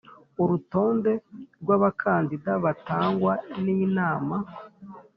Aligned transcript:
urutonde 0.41 1.11
rw 1.61 1.69
abakandida 1.77 2.51
batangwa 2.63 3.33
n 3.63 3.65
Inama 3.85 4.35